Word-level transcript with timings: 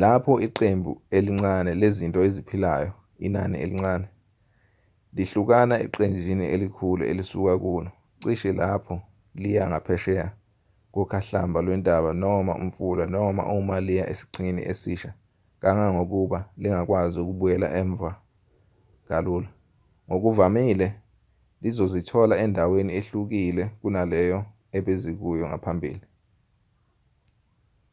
lapho 0.00 0.32
iqembu 0.46 0.92
elincane 1.18 1.70
lezinto 1.80 2.18
eziphilayo 2.28 2.90
inani 3.26 3.56
elincane 3.64 4.06
lihlukana 5.16 5.74
eqenjini 5.84 6.44
elikhulu 6.54 7.02
elisuka 7.10 7.54
kulo 7.62 7.90
cishe 8.22 8.50
lapho 8.60 8.94
liya 9.42 9.62
ngaphesheya 9.70 10.26
kokhahlamba 10.94 11.58
lwentaba 11.66 12.10
noma 12.22 12.52
umfula 12.62 13.04
noma 13.14 13.42
uma 13.58 13.76
liya 13.86 14.04
esiqhingini 14.12 14.62
esisha 14.72 15.10
kangangokuba 15.62 16.38
lingakwazi 16.60 17.16
ukubuyela 17.22 17.68
emuva 17.80 18.10
kalula 19.08 19.48
ngokuvamile 20.08 20.86
lizozithola 21.62 22.34
endaweni 22.44 22.90
ehlukile 23.00 23.64
kunaleyo 23.80 24.38
ebezikuyo 24.78 25.44
ngaphambili 25.50 26.06